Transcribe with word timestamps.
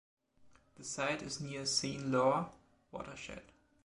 The 0.77 0.83
site 0.83 1.21
is 1.21 1.41
near 1.41 1.63
Seine-Loire 1.63 2.49
watershed. 2.91 3.43